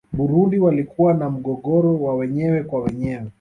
burundi 0.13 0.59
walikuwa 0.59 1.13
na 1.13 1.29
mgogoro 1.29 1.95
wa 2.03 2.15
wenyewe 2.15 2.63
kwa 2.63 2.79
wenyewe 2.83 3.27